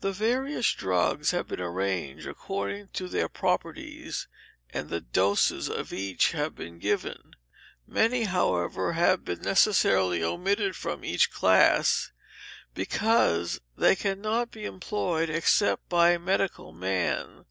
[0.00, 4.26] The various drugs have been arranged according to their properties,
[4.70, 7.36] and the doses of each have been given.
[7.86, 12.10] Many, however, have been necessarily omitted from each class,
[12.74, 17.44] because they cannot be employed except by a medical man.